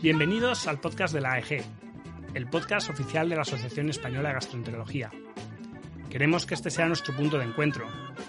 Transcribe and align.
Bienvenidos 0.00 0.66
al 0.66 0.80
podcast 0.80 1.12
de 1.12 1.20
la 1.20 1.32
AEG, 1.32 1.62
el 2.32 2.48
podcast 2.48 2.88
oficial 2.88 3.28
de 3.28 3.36
la 3.36 3.42
Asociación 3.42 3.90
Española 3.90 4.30
de 4.30 4.36
Gastroenterología. 4.36 5.10
Queremos 6.08 6.46
que 6.46 6.54
este 6.54 6.70
sea 6.70 6.86
nuestro 6.86 7.14
punto 7.14 7.36
de 7.36 7.44
encuentro, 7.44 7.86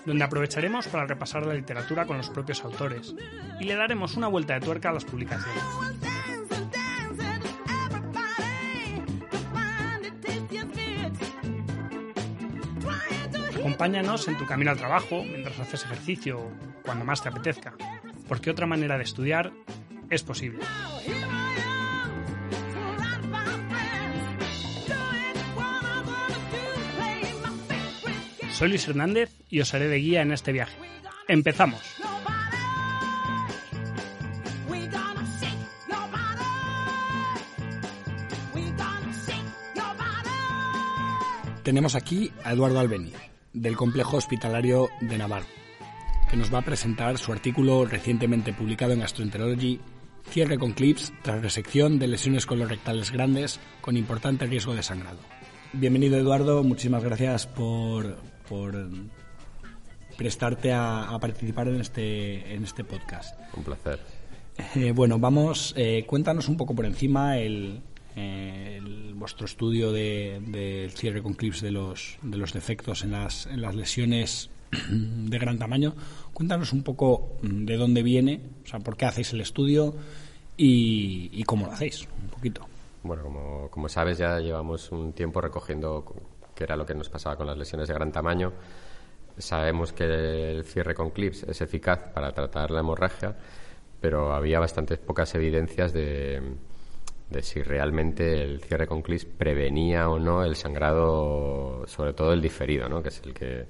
donde 0.09 0.23
aprovecharemos 0.23 0.88
para 0.88 1.05
repasar 1.05 1.45
la 1.45 1.54
literatura 1.54 2.08
con 2.08 2.18
los 2.18 2.31
propios 2.31 2.63
autores 2.63 3.13
y 3.59 3.66
le 3.66 3.76
daremos 3.76 4.18
una 4.18 4.27
vuelta 4.27 4.55
de 4.55 4.62
tuerca 4.62 4.90
a 4.90 4.94
las 4.94 5.05
publicaciones. 5.05 5.63
Acompáñanos 13.55 14.27
en 14.27 14.37
tu 14.40 14.48
camino 14.48 14.71
al 14.71 14.77
trabajo, 14.77 15.24
mientras 15.24 15.60
haces 15.60 15.84
ejercicio 15.84 16.40
o 16.40 16.52
cuando 16.84 17.05
más 17.05 17.21
te 17.21 17.30
apetezca, 17.30 17.76
porque 18.27 18.49
otra 18.49 18.65
manera 18.65 18.98
de 18.98 19.04
estudiar 19.04 19.52
es 20.10 20.24
posible. 20.24 20.63
Soy 28.60 28.68
Luis 28.68 28.90
Hernández 28.90 29.32
y 29.49 29.62
os 29.62 29.74
haré 29.74 29.88
de 29.88 29.99
guía 29.99 30.21
en 30.21 30.34
este 30.34 30.52
viaje. 30.52 30.76
¡Empezamos! 31.29 31.79
Tenemos 41.63 41.96
aquí 41.96 42.34
a 42.43 42.52
Eduardo 42.52 42.82
Albeni, 42.82 43.13
del 43.54 43.77
Complejo 43.77 44.18
Hospitalario 44.18 44.90
de 44.99 45.18
Navarro, 45.18 45.48
que 46.30 46.35
nos 46.35 46.54
va 46.54 46.57
a 46.57 46.65
presentar 46.65 47.18
su 47.18 47.32
artículo 47.32 47.85
recientemente 47.85 48.52
publicado 48.52 48.91
en 48.91 48.99
Gastroenterology, 48.99 49.80
Cierre 50.32 50.57
con 50.57 50.74
clips 50.74 51.13
tras 51.21 51.41
resección 51.41 51.98
de 51.98 52.10
lesiones 52.10 52.46
colorectales 52.46 53.12
grandes 53.12 53.62
con 53.80 53.96
importante 53.96 54.48
riesgo 54.48 54.76
de 54.76 54.84
sangrado. 54.84 55.20
Bienvenido 55.71 56.18
Eduardo, 56.18 56.62
muchísimas 56.63 57.05
gracias 57.05 57.48
por, 57.48 58.18
por 58.50 58.74
prestarte 60.18 60.74
a, 60.74 61.10
a 61.10 61.20
participar 61.20 61.68
en 61.68 61.80
este, 61.80 62.54
en 62.54 62.64
este 62.64 62.84
podcast. 62.84 63.40
Un 63.55 63.64
placer. 63.64 64.00
Eh, 64.75 64.92
bueno, 64.92 65.18
vamos, 65.19 65.74
eh, 65.78 66.03
cuéntanos 66.06 66.50
un 66.50 66.58
poco 66.58 66.75
por 66.75 66.86
encima 66.86 67.38
el, 67.38 67.81
eh, 68.16 68.75
el- 68.84 69.14
vuestro 69.14 69.46
estudio 69.46 69.92
de- 69.92 70.42
del 70.47 70.92
cierre 70.92 71.22
con 71.22 71.34
clips 71.34 71.62
de 71.62 71.72
los, 71.72 72.18
de 72.22 72.38
los 72.38 72.52
defectos 72.54 73.04
en 73.04 73.12
las, 73.12 73.46
en 73.48 73.62
las 73.62 73.76
lesiones 73.76 74.50
de 74.90 75.38
gran 75.40 75.58
tamaño. 75.59 75.96
Cuéntanos 76.34 76.74
un 76.74 76.84
poco 76.84 77.38
de 77.42 77.76
dónde 77.78 78.04
viene, 78.04 78.42
o 78.64 78.68
sea, 78.68 78.80
por 78.80 78.96
qué 78.98 79.06
hacéis 79.06 79.32
el 79.34 79.42
estudio 79.42 79.96
y, 80.58 81.30
y 81.34 81.44
cómo 81.44 81.66
lo 81.66 81.72
hacéis, 81.74 82.08
un 82.22 82.30
poquito. 82.30 82.66
Bueno, 83.04 83.24
como, 83.24 83.70
como 83.72 83.88
sabes, 83.90 84.18
ya 84.18 84.40
llevamos 84.40 84.92
un 84.92 85.14
tiempo 85.14 85.40
recogiendo 85.42 86.04
qué 86.59 86.66
era 86.66 86.75
lo 86.75 86.86
que 86.86 86.94
nos 86.94 87.08
pasaba 87.08 87.38
con 87.38 87.47
las 87.47 87.58
lesiones 87.58 87.88
de 87.88 87.94
gran 87.94 88.12
tamaño. 88.12 88.52
Sabemos 89.38 89.94
que 89.94 90.03
el 90.03 90.66
cierre 90.66 90.94
con 90.94 91.12
clips 91.12 91.44
es 91.44 91.62
eficaz 91.62 92.12
para 92.14 92.34
tratar 92.34 92.70
la 92.72 92.81
hemorragia, 92.81 93.34
pero 94.02 94.34
había 94.34 94.59
bastantes 94.59 94.97
pocas 95.00 95.34
evidencias 95.36 95.94
de, 95.94 96.42
de 97.30 97.42
si 97.42 97.64
realmente 97.64 98.44
el 98.44 98.59
cierre 98.62 98.88
con 98.88 99.02
clips 99.02 99.24
prevenía 99.24 100.09
o 100.09 100.20
no 100.20 100.44
el 100.44 100.58
sangrado, 100.58 101.86
sobre 101.88 102.12
todo 102.12 102.34
el 102.34 102.42
diferido, 102.42 102.90
¿no? 102.90 103.02
que 103.02 103.08
es 103.08 103.22
el 103.24 103.34
que, 103.34 103.66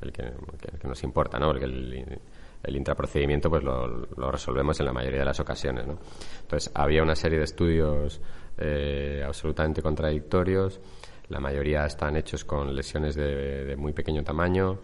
el 0.00 0.12
que, 0.12 0.24
que- 0.60 0.78
que 0.78 0.88
nos 0.88 1.00
importa, 1.04 1.38
¿no? 1.38 1.46
porque 1.46 1.66
el, 1.66 2.18
el 2.64 2.76
intraprocedimiento 2.76 3.48
pues 3.50 3.62
lo, 3.62 3.86
lo 4.16 4.32
resolvemos 4.32 4.80
en 4.80 4.86
la 4.86 4.92
mayoría 4.92 5.20
de 5.20 5.26
las 5.26 5.38
ocasiones. 5.38 5.86
¿no? 5.86 5.96
Entonces, 6.40 6.72
había 6.74 7.04
una 7.04 7.14
serie 7.14 7.38
de 7.38 7.44
estudios 7.44 8.20
eh, 8.58 9.22
absolutamente 9.24 9.80
contradictorios. 9.80 10.80
La 11.28 11.40
mayoría 11.40 11.86
están 11.86 12.16
hechos 12.16 12.44
con 12.44 12.74
lesiones 12.74 13.14
de, 13.14 13.64
de 13.64 13.76
muy 13.76 13.92
pequeño 13.92 14.22
tamaño. 14.22 14.80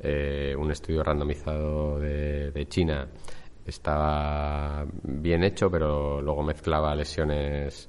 Eh, 0.00 0.54
un 0.56 0.70
estudio 0.70 1.02
randomizado 1.02 1.98
de, 1.98 2.50
de 2.52 2.68
China 2.68 3.08
estaba 3.66 4.86
bien 5.02 5.44
hecho, 5.44 5.70
pero 5.70 6.20
luego 6.22 6.42
mezclaba 6.42 6.94
lesiones, 6.94 7.88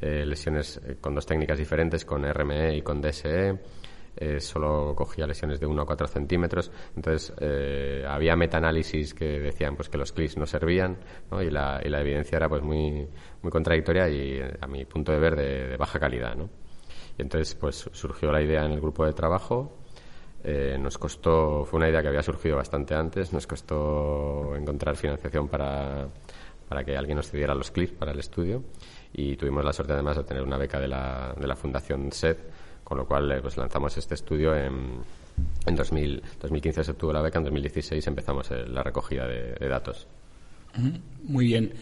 eh, 0.00 0.24
lesiones 0.24 0.80
eh, 0.84 0.96
con 1.00 1.14
dos 1.14 1.26
técnicas 1.26 1.58
diferentes, 1.58 2.04
con 2.04 2.24
RME 2.24 2.76
y 2.76 2.82
con 2.82 3.00
DSE. 3.00 3.58
Eh, 4.16 4.38
solo 4.38 4.94
cogía 4.94 5.26
lesiones 5.26 5.58
de 5.58 5.66
1 5.66 5.82
a 5.82 5.86
4 5.86 6.06
centímetros. 6.06 6.70
Entonces, 6.94 7.34
eh, 7.40 8.04
había 8.06 8.36
metaanálisis 8.36 9.12
que 9.12 9.40
decían 9.40 9.74
pues, 9.74 9.88
que 9.88 9.98
los 9.98 10.12
clics 10.12 10.36
no 10.36 10.46
servían. 10.46 10.98
Y, 11.40 11.50
la, 11.50 11.80
y 11.84 11.88
la 11.88 12.00
evidencia 12.00 12.36
era 12.36 12.48
pues, 12.48 12.62
muy, 12.62 13.08
muy 13.42 13.50
contradictoria 13.50 14.08
y, 14.08 14.40
a 14.60 14.66
mi 14.68 14.84
punto 14.84 15.10
de 15.10 15.18
ver, 15.18 15.34
de, 15.34 15.68
de 15.68 15.76
baja 15.76 15.98
calidad. 15.98 16.36
¿no? 16.36 16.48
Y 17.18 17.22
entonces 17.22 17.54
pues, 17.54 17.88
surgió 17.92 18.32
la 18.32 18.42
idea 18.42 18.64
en 18.64 18.72
el 18.72 18.80
grupo 18.80 19.04
de 19.04 19.12
trabajo. 19.12 19.72
Eh, 20.42 20.76
nos 20.78 20.98
costó, 20.98 21.64
fue 21.64 21.78
una 21.78 21.88
idea 21.88 22.02
que 22.02 22.08
había 22.08 22.22
surgido 22.22 22.56
bastante 22.56 22.94
antes, 22.94 23.32
nos 23.32 23.46
costó 23.46 24.54
encontrar 24.54 24.94
financiación 24.94 25.48
para, 25.48 26.06
para 26.68 26.84
que 26.84 26.96
alguien 26.96 27.16
nos 27.16 27.30
cediera 27.30 27.54
los 27.54 27.70
clips 27.70 27.92
para 27.92 28.12
el 28.12 28.18
estudio 28.18 28.62
y 29.14 29.36
tuvimos 29.36 29.64
la 29.64 29.72
suerte 29.72 29.94
además 29.94 30.18
de 30.18 30.24
tener 30.24 30.42
una 30.42 30.58
beca 30.58 30.78
de 30.78 30.88
la, 30.88 31.34
de 31.38 31.46
la 31.46 31.56
Fundación 31.56 32.12
SED, 32.12 32.36
con 32.82 32.98
lo 32.98 33.06
cual 33.06 33.32
eh, 33.32 33.38
pues 33.40 33.56
lanzamos 33.56 33.96
este 33.96 34.14
estudio 34.14 34.54
en, 34.54 34.98
en 35.64 35.74
2000, 35.74 36.22
2015 36.42 36.84
se 36.84 36.90
obtuvo 36.90 37.14
la 37.14 37.22
beca, 37.22 37.38
en 37.38 37.44
2016 37.44 38.06
empezamos 38.06 38.50
eh, 38.50 38.66
la 38.66 38.82
recogida 38.82 39.26
de, 39.26 39.54
de 39.54 39.68
datos. 39.68 40.06
Muy 41.22 41.46
bien. 41.46 41.72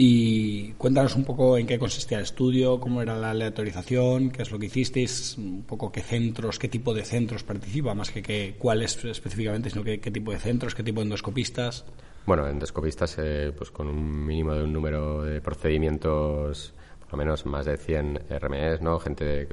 Y 0.00 0.74
cuéntanos 0.74 1.16
un 1.16 1.24
poco 1.24 1.58
en 1.58 1.66
qué 1.66 1.76
consistía 1.76 2.18
el 2.18 2.22
estudio, 2.22 2.78
cómo 2.78 3.02
era 3.02 3.16
la 3.18 3.30
aleatorización, 3.30 4.30
qué 4.30 4.42
es 4.42 4.52
lo 4.52 4.56
que 4.60 4.66
hicisteis, 4.66 5.36
un 5.36 5.64
poco 5.64 5.90
qué 5.90 6.02
centros, 6.02 6.60
qué 6.60 6.68
tipo 6.68 6.94
de 6.94 7.04
centros 7.04 7.42
participa, 7.42 7.94
más 7.94 8.12
que, 8.12 8.22
que 8.22 8.54
cuáles 8.56 9.04
específicamente, 9.04 9.70
sino 9.70 9.82
qué, 9.82 9.98
qué 9.98 10.12
tipo 10.12 10.30
de 10.30 10.38
centros, 10.38 10.76
qué 10.76 10.84
tipo 10.84 11.00
de 11.00 11.06
endoscopistas. 11.06 11.84
Bueno, 12.26 12.46
endoscopistas 12.46 13.16
eh, 13.18 13.52
pues 13.58 13.72
con 13.72 13.88
un 13.88 14.24
mínimo 14.24 14.54
de 14.54 14.62
un 14.62 14.72
número 14.72 15.24
de 15.24 15.40
procedimientos, 15.40 16.74
por 17.00 17.14
lo 17.14 17.18
menos 17.18 17.44
más 17.44 17.66
de 17.66 17.76
100 17.76 18.20
RMEs, 18.40 18.80
¿no? 18.80 19.00
Gente 19.00 19.48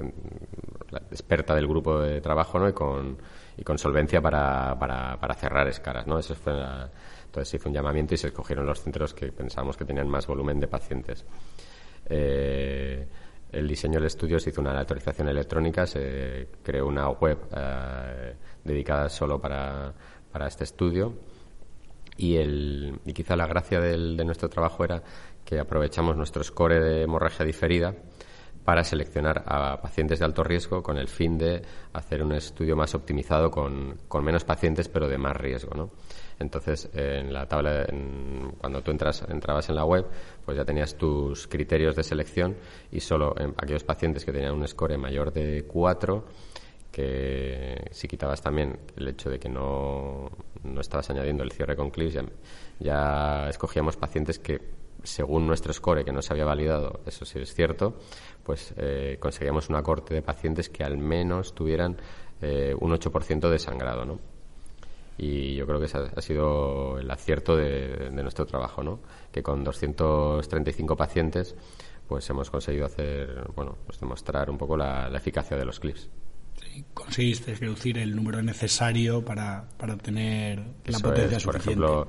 experta 1.10 1.56
del 1.56 1.66
grupo 1.66 2.02
de 2.02 2.22
trabajo, 2.22 2.60
¿no? 2.60 2.70
Y 2.70 2.74
con, 2.74 3.18
y 3.58 3.64
con 3.64 3.78
solvencia 3.78 4.22
para, 4.22 4.78
para, 4.80 5.18
cerrar 5.36 5.68
escaras, 5.68 6.06
¿no? 6.08 6.20
Eso 6.20 6.36
fue 6.36 6.54
la- 6.54 6.90
entonces 7.26 7.50
se 7.50 7.58
hizo 7.58 7.70
un 7.70 7.76
llamamiento 7.76 8.14
y 8.14 8.18
se 8.18 8.28
escogieron 8.28 8.66
los 8.66 8.82
centros 8.82 9.14
que 9.14 9.32
pensábamos 9.32 9.76
que 9.78 9.86
tenían 9.86 10.08
más 10.08 10.26
volumen 10.28 10.60
de 10.60 10.68
pacientes. 10.68 11.26
Eh, 12.08 13.08
el 13.52 13.68
diseño 13.68 13.96
del 13.96 14.06
estudio 14.08 14.40
se 14.40 14.50
hizo 14.50 14.62
una 14.62 14.78
autorización 14.80 15.30
electrónica, 15.30 15.86
se 15.86 16.48
creó 16.64 16.88
una 16.88 17.10
web 17.10 17.38
eh, 17.56 18.36
dedicada 18.64 19.10
solo 19.10 19.40
para, 19.40 19.94
para 20.32 20.48
este 20.48 20.64
estudio 20.66 21.14
y, 22.18 22.36
el, 22.38 23.00
y 23.06 23.14
quizá 23.14 23.36
la 23.36 23.48
gracia 23.48 23.80
del- 23.80 24.18
de 24.18 24.26
nuestro 24.26 24.50
trabajo 24.50 24.84
era 24.84 25.02
que 25.44 25.60
aprovechamos 25.60 26.16
nuestro 26.18 26.44
score 26.44 26.80
de 26.80 27.04
hemorragia 27.04 27.46
diferida 27.46 27.94
para 28.66 28.84
seleccionar 28.84 29.44
a 29.46 29.80
pacientes 29.80 30.20
de 30.20 30.26
alto 30.26 30.44
riesgo 30.44 30.82
con 30.84 30.98
el 30.98 31.08
fin 31.08 31.38
de 31.38 31.62
hacer 31.94 32.24
un 32.24 32.32
estudio 32.34 32.76
más 32.76 32.96
optimizado 32.96 33.52
con, 33.52 34.00
con 34.08 34.26
menos 34.26 34.44
pacientes 34.44 34.90
pero 34.90 35.08
de 35.08 35.18
más 35.20 35.38
riesgo. 35.38 35.76
¿no? 35.76 35.92
Entonces, 36.40 36.90
en 36.94 37.32
la 37.32 37.48
tabla, 37.48 37.84
en- 37.88 38.52
cuando 38.58 38.82
tú 38.82 38.92
entras, 38.92 39.24
entrabas 39.30 39.70
en 39.70 39.76
la 39.76 39.86
web, 39.86 40.06
pues 40.44 40.58
ya 40.58 40.66
tenías 40.66 40.96
tus 40.96 41.48
criterios 41.48 41.96
de 41.96 42.04
selección 42.04 42.58
y 42.92 43.00
solo 43.00 43.36
en 43.38 43.54
aquellos 43.58 43.84
pacientes 43.84 44.26
que 44.26 44.32
tenían 44.34 44.54
un 44.56 44.68
score 44.68 44.98
mayor 44.98 45.32
de 45.32 45.64
4 45.68 46.26
que 46.96 47.90
si 47.92 48.08
quitabas 48.08 48.42
también 48.42 48.80
el 48.96 49.10
hecho 49.10 49.30
de 49.30 49.38
que 49.38 49.50
no, 49.50 50.32
no 50.64 50.80
estabas 50.80 51.10
añadiendo 51.10 51.44
el 51.44 51.52
cierre 51.52 51.76
con 51.76 51.90
clips, 51.90 52.20
ya, 52.80 53.50
escogíamos 53.50 53.98
pacientes 53.98 54.40
que 54.40 54.62
según 55.04 55.46
nuestro 55.46 55.74
score, 55.74 56.06
que 56.06 56.14
no 56.14 56.22
se 56.22 56.32
había 56.32 56.46
validado, 56.46 57.02
eso 57.06 57.26
sí 57.26 57.40
es 57.40 57.54
cierto, 57.54 57.98
pues 58.46 58.74
eh, 58.78 59.18
conseguíamos 59.20 59.68
una 59.68 59.84
corte 59.84 60.14
de 60.14 60.22
pacientes 60.22 60.70
que 60.70 60.86
al 60.86 60.98
menos 60.98 61.54
tuvieran 61.54 61.98
eh, 62.42 62.74
un 62.80 62.94
8% 62.94 63.50
de 63.50 63.60
sangrado, 63.60 64.06
¿no? 64.06 64.20
Y 65.18 65.54
yo 65.56 65.68
creo 65.68 65.80
que 65.80 65.88
ese 65.88 65.98
ha, 65.98 66.22
sido 66.22 66.98
el 66.98 67.12
acierto 67.12 67.58
de, 67.58 68.10
nuestro 68.12 68.46
trabajo, 68.46 68.84
¿no? 68.84 69.02
Que 69.34 69.44
con 69.44 69.66
235 69.66 70.96
pacientes, 70.96 71.58
pues 72.08 72.30
hemos 72.30 72.50
conseguido 72.50 72.86
hacer, 72.86 73.50
bueno, 73.54 73.76
pues 73.86 74.00
demostrar 74.00 74.50
un 74.50 74.58
poco 74.58 74.78
la 74.78 75.12
eficacia 75.14 75.58
de 75.58 75.66
los 75.66 75.82
clips. 75.82 76.10
Sí, 76.76 76.86
conseguiste 76.94 77.56
reducir 77.56 77.98
el 77.98 78.16
número 78.16 78.42
necesario 78.42 79.24
para, 79.24 79.68
para 79.78 79.94
obtener 79.94 80.60
la 80.60 80.98
Eso 80.98 81.02
potencia 81.02 81.38
es, 81.38 81.44
por 81.44 81.54
suficiente. 81.56 81.86
ejemplo, 81.86 82.08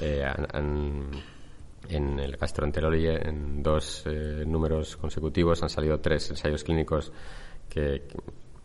eh, 0.00 0.24
en 1.88 2.18
el 2.18 2.36
gastroenterology, 2.36 3.06
en 3.28 3.62
dos 3.62 4.02
eh, 4.06 4.44
números 4.46 4.96
consecutivos, 4.96 5.62
han 5.62 5.68
salido 5.68 6.00
tres 6.00 6.30
ensayos 6.30 6.64
clínicos 6.64 7.12
que, 7.68 8.04
que 8.08 8.18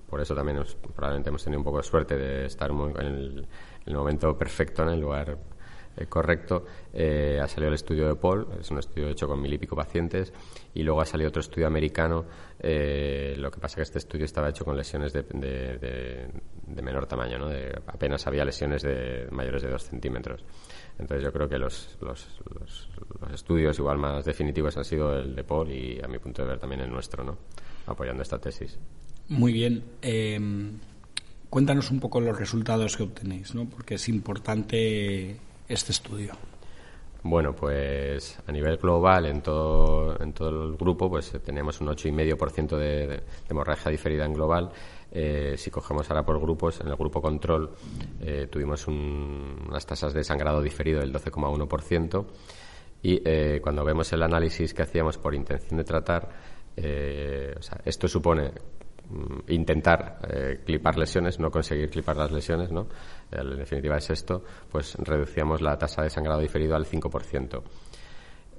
por 0.09 0.21
eso 0.21 0.33
también 0.33 0.63
probablemente 0.95 1.30
hemos 1.30 1.44
tenido 1.44 1.59
un 1.59 1.65
poco 1.65 1.77
de 1.77 1.83
suerte 1.83 2.18
de 2.18 2.45
estar 2.45 2.71
muy- 2.71 2.92
en 2.92 3.06
el, 3.06 3.38
en 3.39 3.47
el 3.88 3.95
momento 3.95 4.38
perfecto, 4.38 4.83
en 4.83 4.89
el 4.89 5.00
lugar 5.01 5.38
correcto. 6.10 6.66
Eh, 6.94 7.40
ha 7.42 7.48
salido 7.48 7.70
el 7.70 7.76
estudio 7.76 8.08
de 8.08 8.16
Paul, 8.16 8.48
es 8.60 8.70
un 8.72 8.80
estudio 8.80 9.08
hecho 9.10 9.28
con 9.28 9.42
mil 9.42 9.54
y 9.54 9.58
pico 9.58 9.76
pacientes, 9.76 10.34
y 10.74 10.84
luego 10.84 11.02
ha 11.02 11.06
salido 11.06 11.30
otro 11.30 11.42
estudio 11.42 11.68
americano. 11.68 12.26
eh, 12.64 13.34
lo 13.38 13.50
que 13.50 13.60
pasa 13.60 13.78
que 13.78 13.82
este 13.82 13.98
estudio 13.98 14.26
estaba 14.26 14.50
hecho 14.50 14.64
con 14.64 14.78
lesiones 14.78 15.12
de, 15.14 15.24
de- 15.24 15.78
de- 16.68 16.82
menor 16.82 17.06
tamaño, 17.08 17.38
¿no? 17.40 17.50
Apenas 17.88 18.26
había 18.28 18.46
lesiones 18.46 18.82
de 18.84 19.28
mayores 19.32 19.62
de 19.64 19.70
dos 19.70 19.84
centímetros. 19.84 20.44
Entonces 21.00 21.24
yo 21.24 21.32
creo 21.34 21.48
que 21.50 21.58
los, 21.58 21.98
los, 22.02 22.40
los- 22.60 22.90
los 23.22 23.32
estudios 23.34 23.78
igual 23.80 23.98
más 23.98 24.26
definitivos 24.26 24.78
han 24.78 24.86
sido 24.86 25.18
el 25.20 25.36
de 25.36 25.44
Paul 25.44 25.72
y 25.72 26.00
a 26.04 26.08
mi 26.08 26.18
punto 26.20 26.42
de 26.44 26.50
ver 26.50 26.60
también 26.60 26.82
el 26.82 26.90
nuestro, 26.92 27.24
¿no? 27.24 27.38
Apoyando 27.88 28.22
esta 28.24 28.40
tesis. 28.40 28.78
Muy 29.28 29.54
bien. 29.54 29.84
Eh, 30.02 30.40
cuéntanos 31.50 31.90
un 31.92 32.00
poco 32.00 32.20
los 32.22 32.38
resultados 32.38 32.96
que 32.98 33.04
obtenéis, 33.04 33.54
¿no? 33.56 33.68
Porque 33.70 33.96
es 33.96 34.08
importante 34.10 35.38
este 35.73 35.91
estudio. 35.91 36.33
Bueno, 37.23 37.53
pues 37.56 38.39
a 38.47 38.51
nivel 38.51 38.77
global, 38.77 39.27
en 39.27 39.41
todo, 39.41 40.19
en 40.19 40.33
todo 40.33 40.50
el 40.50 40.75
grupo, 40.75 41.07
pues 41.07 41.31
tenemos 41.45 41.79
un 41.79 41.88
8,5% 41.88 42.77
de, 42.77 43.07
de, 43.07 43.23
hemorragia 43.47 43.91
diferida 43.91 44.25
en 44.25 44.33
global. 44.33 44.71
Eh, 45.12 45.53
si 45.56 45.69
cogemos 45.69 46.09
ahora 46.09 46.25
por 46.25 46.39
grupos, 46.41 46.81
en 46.81 46.88
el 46.88 46.95
grupo 46.95 47.21
control 47.21 47.71
eh, 48.21 48.47
tuvimos 48.50 48.88
un- 48.88 49.65
unas 49.68 49.85
tasas 49.85 50.13
de 50.13 50.23
sangrado 50.23 50.62
diferido 50.63 51.00
del 51.00 51.13
12,1%. 51.13 52.25
Y 53.03 53.21
eh, 53.23 53.59
cuando 53.62 53.83
vemos 53.85 54.12
el 54.13 54.23
análisis 54.23 54.73
que 54.73 54.81
hacíamos 54.81 55.18
por 55.19 55.35
intención 55.35 55.77
de 55.77 55.83
tratar, 55.83 56.27
o 56.77 57.62
sea, 57.62 57.81
esto 57.85 58.07
supone 58.07 58.51
intentar 59.48 60.19
eh, 60.30 60.62
clipar 60.66 60.98
lesiones, 60.98 61.40
no 61.40 61.52
conseguir 61.52 61.90
clipar 61.90 62.18
las 62.18 62.31
lesiones, 62.31 62.72
¿no? 62.72 62.88
En 63.31 63.58
definitiva 63.58 63.98
es 63.98 64.10
esto, 64.10 64.44
pues 64.72 64.96
reducíamos 64.96 65.62
la 65.62 65.78
tasa 65.78 66.04
de 66.04 66.10
sangrado 66.10 66.40
diferido 66.40 66.75
al 66.75 66.86
5%. 66.86 67.63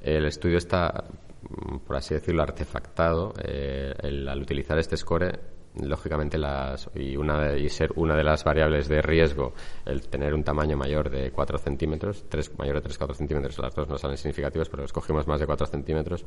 El 0.00 0.24
estudio 0.26 0.58
está, 0.58 1.04
mm, 1.48 1.78
por 1.78 1.96
así 1.96 2.14
decirlo, 2.14 2.42
artefactado. 2.42 3.32
eh, 3.44 3.94
el- 4.02 4.28
al 4.28 4.40
utilizar 4.42 4.78
este 4.78 4.96
score, 4.96 5.38
lógicamente, 5.80 6.38
las, 6.38 6.90
y, 6.94 7.16
una 7.16 7.56
y 7.56 7.68
ser 7.68 7.92
una 7.96 8.14
de 8.16 8.24
las 8.24 8.44
variables 8.44 8.88
de 8.88 9.00
riesgo, 9.00 9.54
el 9.86 10.08
tener 10.08 10.34
un 10.34 10.44
tamaño 10.44 10.76
mayor 10.76 11.10
de 11.10 11.30
4 11.30 11.58
centímetros, 11.58 12.24
tres, 12.28 12.56
mayor 12.58 12.82
de 12.82 12.90
3-4 12.90 13.14
centímetros, 13.14 13.58
las 13.58 13.74
dos 13.74 13.88
no 13.88 13.96
salen 13.96 14.16
significativos, 14.16 14.68
pero 14.68 14.84
escogimos 14.84 15.26
más 15.26 15.40
de 15.40 15.46
4 15.46 15.66
centímetros, 15.66 16.24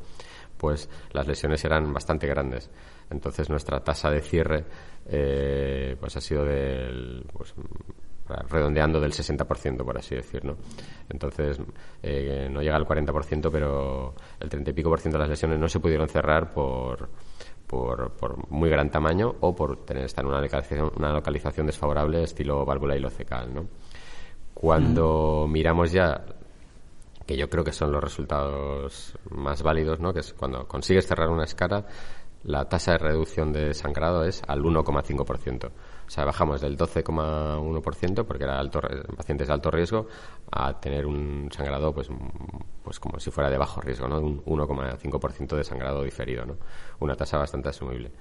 pues 0.56 0.88
las 1.12 1.26
lesiones 1.26 1.64
eran 1.64 1.92
bastante 1.92 2.26
grandes. 2.26 2.70
Entonces 3.10 3.48
nuestra 3.48 3.80
tasa 3.80 4.10
de 4.10 4.20
cierre 4.20 4.64
eh, 5.06 5.96
pues 6.00 6.16
ha 6.16 6.20
sido 6.20 6.44
del, 6.44 7.24
pues, 7.32 7.54
redondeando 8.48 9.00
del 9.00 9.12
60%, 9.12 9.84
por 9.84 9.98
así 9.98 10.14
decirlo. 10.14 10.56
Entonces, 11.08 11.60
eh, 12.02 12.48
no 12.50 12.60
llega 12.60 12.76
al 12.76 12.86
40%, 12.86 13.50
pero 13.50 14.14
el 14.40 14.48
30 14.48 14.70
y 14.70 14.72
pico 14.72 14.90
por 14.90 15.00
ciento 15.00 15.18
de 15.18 15.22
las 15.22 15.30
lesiones 15.30 15.58
no 15.58 15.68
se 15.68 15.80
pudieron 15.80 16.08
cerrar 16.08 16.52
por, 16.52 17.08
por, 17.66 18.12
por 18.12 18.50
muy 18.50 18.70
gran 18.70 18.90
tamaño 18.90 19.34
o 19.40 19.54
por 19.54 19.84
tener 19.84 20.04
estar 20.04 20.24
en 20.24 20.30
una 20.30 20.40
localización, 20.40 20.92
una 20.96 21.12
localización 21.12 21.66
desfavorable 21.66 22.22
estilo 22.22 22.64
válvula 22.64 22.96
ilocecal, 22.96 23.54
¿no? 23.54 23.66
Cuando 24.54 25.46
miramos 25.48 25.92
ya 25.92 26.24
que 27.26 27.36
yo 27.36 27.50
creo 27.50 27.64
que 27.64 27.72
son 27.72 27.90
los 27.92 28.02
resultados 28.02 29.18
más 29.30 29.62
válidos, 29.62 29.98
¿no? 30.00 30.14
Que 30.14 30.20
es 30.20 30.32
cuando 30.32 30.66
consigues 30.66 31.06
cerrar 31.06 31.28
una 31.28 31.44
escara, 31.44 31.84
la 32.46 32.68
tasa 32.68 32.92
de 32.92 32.98
reducción 32.98 33.52
de 33.52 33.74
sangrado 33.74 34.24
es 34.24 34.42
al 34.46 34.62
1,5%. 34.62 35.66
O 35.66 36.10
sea, 36.10 36.24
bajamos 36.24 36.60
del 36.60 36.78
12,1%, 36.78 38.24
porque 38.24 38.44
era 38.44 38.60
alto, 38.60 38.80
pacientes 39.16 39.48
de 39.48 39.52
alto 39.52 39.70
riesgo, 39.72 40.06
a 40.52 40.80
tener 40.80 41.06
un 41.06 41.48
sangrado, 41.52 41.92
pues, 41.92 42.08
pues 42.84 43.00
como 43.00 43.18
si 43.18 43.32
fuera 43.32 43.50
de 43.50 43.58
bajo 43.58 43.80
riesgo, 43.80 44.06
¿no? 44.06 44.20
Un 44.20 44.44
1,5% 44.44 45.56
de 45.56 45.64
sangrado 45.64 46.04
diferido, 46.04 46.46
¿no? 46.46 46.56
Una 47.00 47.16
tasa 47.16 47.36
bastante 47.36 47.70
asumible. 47.70 48.12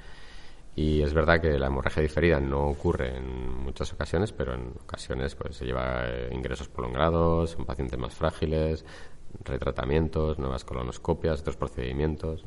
Y 0.76 1.04
es 1.04 1.14
verdad 1.14 1.40
que 1.40 1.60
la 1.60 1.68
hemorragia 1.68 2.02
diferida 2.02 2.40
no 2.40 2.68
ocurre 2.68 3.16
en 3.16 3.64
muchas 3.64 3.94
ocasiones, 3.94 4.34
pero 4.34 4.56
en 4.56 4.74
ocasiones 4.84 5.36
pues 5.36 5.56
se 5.56 5.66
lleva 5.66 6.08
eh, 6.08 6.30
ingresos 6.34 6.68
prolongados, 6.68 7.52
son 7.52 7.66
pacientes 7.66 7.98
más 7.98 8.14
frágiles, 8.16 8.84
retratamientos, 9.44 10.40
nuevas 10.40 10.66
colonoscopias, 10.66 11.42
otros 11.42 11.58
procedimientos. 11.58 12.44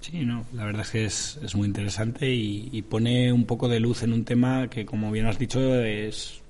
Sí, 0.00 0.24
no, 0.24 0.46
la 0.54 0.64
verdad 0.64 0.82
es 0.82 0.90
que 0.90 1.04
es, 1.04 1.38
es 1.42 1.54
muy 1.54 1.66
interesante 1.66 2.28
y, 2.32 2.70
y 2.72 2.82
pone 2.82 3.32
un 3.32 3.44
poco 3.44 3.68
de 3.68 3.80
luz 3.80 4.02
en 4.02 4.12
un 4.12 4.24
tema 4.24 4.68
que, 4.68 4.86
como 4.86 5.12
bien 5.12 5.26
has 5.26 5.38
dicho, 5.38 5.60
es, 5.84 6.40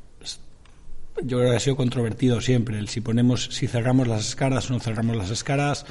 yo 1.22 1.38
creo 1.38 1.50
que 1.50 1.56
ha 1.56 1.60
sido 1.60 1.76
controvertido 1.76 2.40
siempre. 2.40 2.78
El 2.78 2.88
si 2.88 3.00
ponemos, 3.00 3.46
si 3.46 3.66
cerramos 3.66 4.08
las 4.08 4.28
escaras 4.28 4.70
o 4.70 4.74
no 4.74 4.80
cerramos 4.80 5.16
las 5.16 5.30
escaras, 5.30 5.84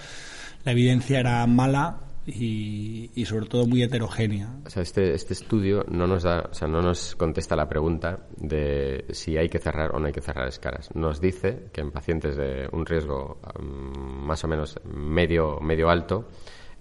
la 0.63 0.71
evidencia 0.71 1.19
era 1.19 1.45
mala 1.47 1.97
y, 2.25 3.11
y 3.15 3.25
sobre 3.25 3.47
todo 3.47 3.65
muy 3.65 3.83
heterogénea. 3.83 4.49
O 4.65 4.69
sea, 4.69 4.83
este, 4.83 5.13
este 5.13 5.33
estudio 5.33 5.85
no 5.89 6.07
nos 6.07 6.23
da, 6.23 6.47
o 6.51 6.53
sea, 6.53 6.67
no 6.67 6.81
nos 6.81 7.15
contesta 7.15 7.55
la 7.55 7.67
pregunta 7.67 8.19
de 8.37 9.05
si 9.11 9.37
hay 9.37 9.49
que 9.49 9.59
cerrar 9.59 9.95
o 9.95 9.99
no 9.99 10.07
hay 10.07 10.13
que 10.13 10.21
cerrar 10.21 10.47
escaras. 10.47 10.93
Nos 10.95 11.19
dice 11.21 11.67
que 11.73 11.81
en 11.81 11.91
pacientes 11.91 12.35
de 12.35 12.69
un 12.71 12.85
riesgo 12.85 13.39
mm, 13.59 14.25
más 14.25 14.43
o 14.43 14.47
menos 14.47 14.79
medio, 14.85 15.59
medio 15.59 15.89
alto, 15.89 16.29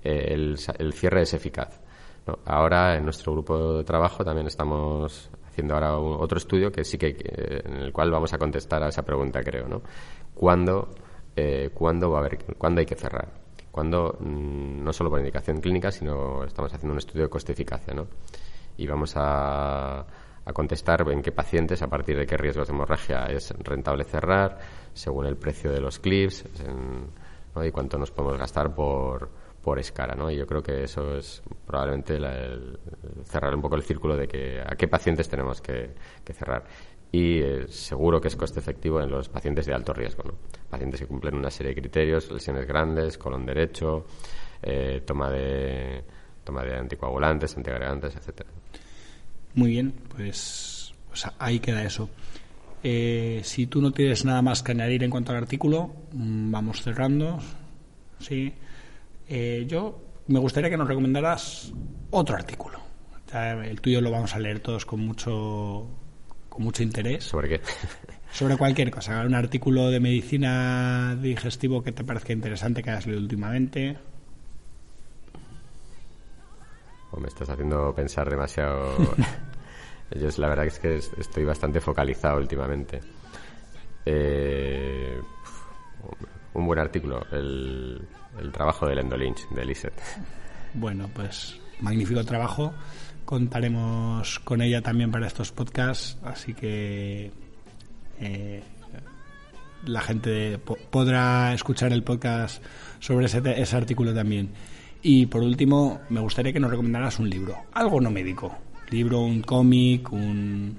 eh, 0.05 0.29
el, 0.35 0.57
el 0.79 0.93
cierre 0.93 1.23
es 1.23 1.35
eficaz. 1.35 1.81
Ahora, 2.45 2.97
en 2.97 3.05
nuestro 3.05 3.33
grupo 3.33 3.79
de 3.79 3.85
trabajo 3.85 4.23
también 4.25 4.47
estamos 4.47 5.31
haciendo 5.49 5.75
ahora 5.75 5.97
un- 5.99 6.17
otro 6.21 6.37
estudio 6.39 6.71
que 6.71 6.85
sí 6.85 6.99
que, 6.99 7.15
que- 7.17 7.63
en 7.65 7.77
el 7.77 7.93
cual 7.93 8.11
vamos 8.11 8.33
a 8.35 8.39
contestar 8.39 8.83
a 8.83 8.89
esa 8.89 9.03
pregunta, 9.03 9.43
creo, 9.43 9.67
¿no? 9.67 9.81
¿Cuándo, 10.35 10.91
eh, 11.35 11.71
¿cuándo 11.73 12.11
va 12.11 12.19
a 12.19 12.21
haber, 12.21 12.39
cuándo 12.59 12.81
hay 12.81 12.87
que 12.87 12.95
cerrar? 12.97 13.29
Cuando 13.71 14.17
mm, 14.21 14.85
no 14.85 14.93
solo 14.93 15.09
por 15.11 15.21
indicación 15.21 15.61
clínica, 15.61 15.91
sino 15.91 16.45
estamos 16.45 16.73
haciendo 16.75 16.93
un 16.93 16.99
estudio 16.99 17.23
de 17.25 17.31
coste-eficacia, 17.31 17.95
¿no? 17.95 18.07
Y 18.77 18.87
vamos 18.87 19.15
a, 19.17 20.01
a 20.01 20.53
contestar 20.53 21.09
en 21.11 21.23
qué 21.23 21.33
pacientes, 21.33 21.81
a 21.83 21.89
partir 21.89 22.17
de 22.19 22.27
qué 22.27 22.37
riesgos 22.37 22.69
de 22.69 22.75
hemorragia 22.75 23.25
es 23.27 23.51
rentable 23.59 24.05
cerrar, 24.05 24.59
según 24.93 25.25
el 25.27 25.37
precio 25.37 25.73
de 25.73 25.81
los 25.81 25.99
clips, 25.99 26.45
en- 26.65 27.07
¿no? 27.55 27.65
y 27.65 27.71
cuánto 27.73 27.97
nos 27.99 28.11
podemos 28.11 28.39
gastar 28.39 28.75
por, 28.75 29.31
por 29.63 29.79
escara, 29.79 30.15
¿no? 30.15 30.31
Y 30.31 30.37
yo 30.37 30.47
creo 30.47 30.63
que 30.63 30.85
eso 30.85 31.17
es 31.17 31.43
probablemente 31.67 32.19
la- 32.19 32.37
el- 32.39 32.79
cerrar 33.25 33.55
un 33.55 33.61
poco 33.63 33.77
el 33.77 33.83
círculo 33.83 34.17
de 34.17 34.27
que 34.29 34.61
a 34.61 34.77
qué 34.77 34.89
pacientes 34.89 35.29
tenemos 35.29 35.61
que, 35.61 35.91
que 36.25 36.33
cerrar. 36.33 36.65
Y 37.11 37.41
eh, 37.41 37.67
seguro 37.69 38.21
que 38.21 38.29
es 38.29 38.37
coste 38.37 38.61
efectivo 38.61 39.01
en 39.01 39.11
los 39.11 39.29
pacientes 39.29 39.65
de 39.67 39.75
alto 39.75 39.93
riesgo, 39.95 40.23
¿no? 40.25 40.35
Pacientes 40.69 41.01
que 41.01 41.07
cumplen 41.07 41.35
una 41.35 41.51
serie 41.51 41.75
de 41.75 41.81
criterios, 41.81 42.31
lesiones 42.31 42.67
grandes, 42.67 43.17
colon 43.19 43.47
derecho, 43.47 44.05
eh, 44.63 45.03
toma 45.07 45.31
de 45.31 46.05
toma 46.45 46.63
de 46.65 46.77
anticoagulantes, 46.79 47.57
antiagregantes, 47.57 48.15
etcétera. 48.17 48.49
Muy 49.55 49.71
bien, 49.71 49.93
pues, 50.15 50.95
pues 51.09 51.27
ahí 51.39 51.59
queda 51.61 51.83
eso. 51.83 52.09
Eh, 52.83 53.41
si 53.43 53.67
tú 53.67 53.83
no 53.83 53.91
tienes 53.93 54.25
nada 54.25 54.41
más 54.41 54.63
que 54.63 54.73
añadir 54.73 55.03
en 55.03 55.11
cuanto 55.11 55.33
al 55.33 55.39
artículo, 55.39 55.91
mm, 56.13 56.51
vamos 56.51 56.83
cerrando. 56.83 57.39
Sí. 58.21 58.53
Eh, 59.29 59.65
yo 59.69 60.01
me 60.29 60.39
gustaría 60.39 60.71
que 60.71 60.77
nos 60.77 60.89
recomendaras 60.89 61.73
otro 62.11 62.35
artículo. 62.37 62.79
El 63.33 63.81
tuyo 63.83 64.01
lo 64.01 64.11
vamos 64.11 64.35
a 64.35 64.39
leer 64.39 64.61
todos 64.61 64.87
con 64.87 65.01
mucho, 65.01 65.87
con 66.49 66.63
mucho 66.63 66.83
interés. 66.83 67.25
¿Sobre 67.25 67.49
qué? 67.49 67.61
Sobre 68.33 68.57
cualquier 68.57 68.91
cosa. 68.91 69.23
Un 69.25 69.35
artículo 69.35 69.91
de 69.91 70.01
medicina 70.01 71.17
digestivo 71.21 71.83
que 71.83 71.93
te 71.93 72.05
parezca 72.05 72.33
interesante 72.33 72.83
que 72.83 72.91
hayas 72.91 73.07
leído 73.07 73.21
últimamente. 73.21 73.97
O 77.11 77.21
me 77.21 77.29
estás 77.29 77.49
haciendo 77.51 77.95
pensar 77.95 78.29
demasiado. 78.31 78.95
Yo 80.19 80.29
la 80.39 80.49
verdad 80.49 80.67
es 80.67 80.79
que 80.79 80.97
es- 80.97 81.13
estoy 81.19 81.45
bastante 81.45 81.81
focalizado 81.81 82.39
últimamente. 82.39 83.01
Eh, 84.07 85.21
un 86.59 86.67
buen 86.67 86.79
artículo, 86.79 87.25
el, 87.33 88.01
el 88.41 88.53
trabajo 88.53 88.87
de 88.87 88.97
Lendo 88.97 89.17
Lynch, 89.17 89.49
de 89.51 89.65
Lisset. 89.65 89.93
Bueno, 90.75 91.09
pues 91.15 91.59
magnífico 91.81 92.25
trabajo. 92.25 92.75
Contaremos 93.25 94.39
con 94.41 94.63
ella 94.63 94.81
también 94.83 95.11
para 95.11 95.27
estos 95.27 95.53
podcasts, 95.53 96.19
así 96.25 96.55
que 96.55 97.31
eh, 98.21 98.63
la 99.85 100.01
gente 100.01 100.59
po- 100.59 100.79
podrá 100.91 101.53
escuchar 101.53 101.93
el 101.93 102.03
podcast 102.03 102.65
sobre 103.01 103.27
ese, 103.27 103.41
ese 103.61 103.77
artículo 103.77 104.15
también. 104.15 104.51
Y 105.03 105.27
por 105.27 105.43
último, 105.43 106.01
me 106.09 106.21
gustaría 106.21 106.53
que 106.53 106.59
nos 106.61 106.71
recomendaras 106.71 107.19
un 107.19 107.29
libro, 107.31 107.57
algo 107.73 108.01
no 108.01 108.11
médico. 108.11 108.57
Libro, 108.91 109.21
un 109.21 109.43
cómic, 109.43 110.11
un... 110.13 110.79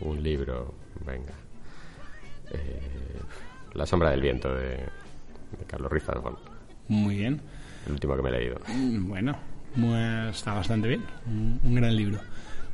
Un 0.00 0.22
libro, 0.22 0.74
venga. 1.04 1.34
Eh, 2.52 3.18
La 3.74 3.84
sombra 3.86 4.10
del 4.10 4.20
viento 4.20 4.54
de, 4.54 4.86
de 5.58 5.64
Carlos 5.66 5.90
Ruiz 5.90 6.04
Zafón, 6.04 6.36
Muy 6.88 7.16
bien. 7.16 7.40
el 7.86 7.92
último 7.92 8.16
que 8.16 8.22
me 8.22 8.28
he 8.30 8.32
leído. 8.32 8.56
Mm, 8.68 9.08
Bueno, 9.08 9.36
está 10.30 10.54
bastante 10.54 10.88
bien. 10.88 11.02
Un, 11.26 11.60
un 11.64 11.74
gran 11.74 11.94
libro. 11.96 12.18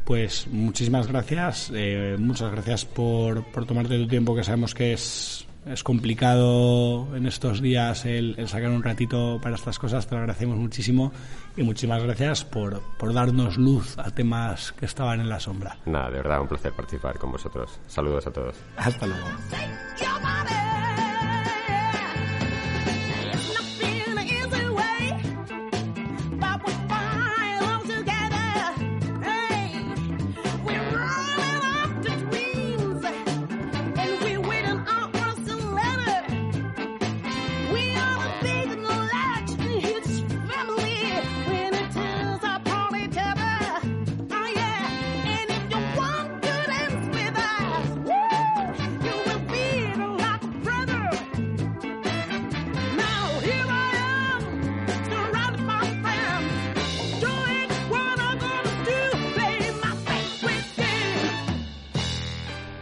Pues 0.05 0.47
muchísimas 0.49 1.07
gracias. 1.07 1.71
eh, 1.75 2.17
muchas 2.19 2.51
gracias 2.51 2.85
por, 2.85 3.45
por 3.53 3.67
tomarte 3.67 3.99
tu 3.99 4.09
tiempo, 4.09 4.35
que 4.35 4.43
sabemos 4.43 4.75
que 4.75 4.95
es, 4.95 5.47
es 5.67 5.85
complicado 5.85 7.15
en 7.15 7.27
estos 7.27 7.61
días 7.61 8.07
el, 8.07 8.35
el 8.39 8.49
sacar 8.49 8.71
un 8.71 8.83
ratito 8.83 9.39
para 9.43 9.55
estas 9.55 9.79
cosas. 9.79 10.07
Te 10.07 10.15
lo 10.15 10.23
agradecemos 10.23 10.57
muchísimo. 10.57 11.13
Y 11.59 11.63
muchísimas 11.63 12.03
gracias 12.03 12.45
por, 12.45 12.81
por 12.99 13.13
darnos 13.13 13.59
luz 13.59 13.99
a 13.99 14.11
temas 14.11 14.73
que 14.73 14.87
estaban 14.87 15.21
en 15.21 15.29
la 15.29 15.41
sombra. 15.41 15.77
Nada, 15.87 16.09
de 16.11 16.17
verdad, 16.17 16.41
un 16.41 16.49
placer 16.49 16.73
participar 16.73 17.19
con 17.19 17.31
vosotros. 17.33 17.79
Saludos 17.87 18.27
a 18.29 18.31
todos. 18.33 18.57
Hasta 18.79 19.07
luego. 19.07 19.27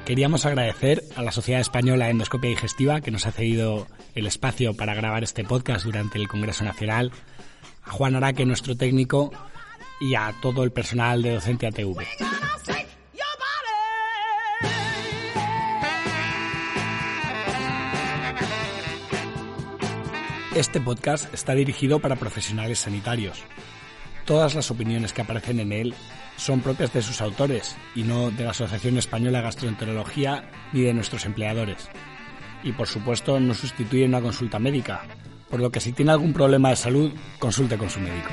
Queríamos 0.07 0.47
agradecer 0.47 1.03
a 1.17 1.23
la 1.25 1.33
Sociedad 1.33 1.61
Española 1.61 2.05
de 2.05 2.13
Endoscopia 2.13 2.49
Digestiva 2.49 3.01
que 3.01 3.11
nos 3.11 3.27
ha 3.27 3.33
cedido 3.33 3.89
el 4.15 4.29
espacio 4.29 4.73
para 4.73 4.95
grabar 4.95 5.25
este 5.25 5.43
podcast 5.43 5.85
durante 5.85 6.17
el 6.17 6.29
Congreso 6.29 6.63
Nacional, 6.63 7.11
a 7.83 7.91
Juan 7.91 8.15
Araque, 8.15 8.47
nuestro 8.47 8.77
técnico, 8.77 9.33
y 10.01 10.15
a 10.15 10.33
todo 10.41 10.63
el 10.63 10.71
personal 10.71 11.23
de 11.23 11.35
Docente 11.35 11.67
ATV. 11.67 12.07
Este 20.55 20.81
podcast 20.81 21.35
está 21.35 21.53
dirigido 21.55 21.99
para 21.99 22.15
profesionales 22.15 22.79
sanitarios. 22.79 23.43
Todas 24.27 24.57
las 24.57 24.73
opiniones 24.73 25.13
que 25.13 25.23
aparecen 25.23 25.61
en 25.61 25.71
él 25.71 25.95
son 26.37 26.61
propias 26.61 26.93
de 26.93 27.01
sus 27.01 27.21
autores 27.21 27.77
y 27.95 28.03
no 28.03 28.33
de 28.33 28.43
la 28.43 28.51
Asociación 28.51 28.99
Española 28.99 29.39
de 29.39 29.45
Gastroenterología 29.45 30.51
ni 30.73 30.83
de 30.83 30.93
nuestros 30.93 31.25
empleadores. 31.27 31.89
Y 32.65 32.73
por 32.73 32.89
supuesto 32.89 33.39
no 33.39 33.55
sustituye 33.55 34.05
una 34.05 34.21
consulta 34.21 34.59
médica, 34.59 35.03
por 35.49 35.61
lo 35.61 35.71
que 35.71 35.79
si 35.79 35.93
tiene 35.93 36.11
algún 36.11 36.33
problema 36.33 36.71
de 36.71 36.77
salud, 36.77 37.13
consulte 37.39 37.79
con 37.79 37.89
su 37.89 38.01
médico. 38.01 38.31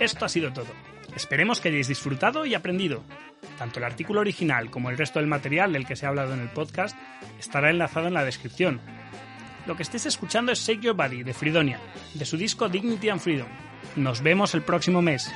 Esto 0.00 0.24
ha 0.24 0.28
sido 0.28 0.52
todo. 0.52 0.72
Esperemos 1.14 1.60
que 1.60 1.68
hayáis 1.68 1.86
disfrutado 1.86 2.44
y 2.44 2.54
aprendido. 2.56 3.04
Tanto 3.56 3.78
el 3.78 3.84
artículo 3.84 4.20
original 4.20 4.70
como 4.70 4.90
el 4.90 4.98
resto 4.98 5.20
del 5.20 5.28
material 5.28 5.72
del 5.72 5.86
que 5.86 5.94
se 5.94 6.06
ha 6.06 6.08
hablado 6.08 6.34
en 6.34 6.40
el 6.40 6.50
podcast 6.50 6.98
estará 7.38 7.70
enlazado 7.70 8.08
en 8.08 8.14
la 8.14 8.24
descripción. 8.24 8.80
Lo 9.66 9.76
que 9.76 9.82
estéis 9.82 10.06
escuchando 10.06 10.52
es 10.52 10.60
Shake 10.60 10.80
Your 10.80 10.94
Body 10.94 11.22
de 11.22 11.34
Fridonia, 11.34 11.80
de 12.14 12.24
su 12.24 12.36
disco 12.36 12.68
Dignity 12.68 13.08
and 13.08 13.20
Freedom. 13.20 13.48
Nos 13.96 14.22
vemos 14.22 14.54
el 14.54 14.62
próximo 14.62 15.02
mes. 15.02 15.30